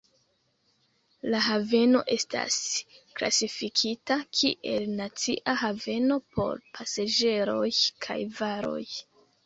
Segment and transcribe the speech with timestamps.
[1.33, 2.57] La haveno estas
[3.21, 7.67] klasifikita kiel nacia haveno por pasaĝeroj
[8.09, 8.87] kaj varoj.